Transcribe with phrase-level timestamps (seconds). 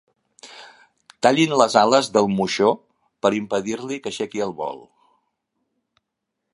[1.27, 2.71] Tallin les ales del moixó
[3.27, 4.83] per impedir-li que aixequi el vol.